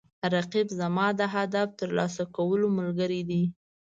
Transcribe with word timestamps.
رقیب 0.35 0.67
زما 0.79 1.07
د 1.19 1.21
هدف 1.35 1.67
د 1.73 1.77
ترلاسه 1.79 2.23
کولو 2.35 2.67
ملګری 2.77 3.21
دی 3.29 3.43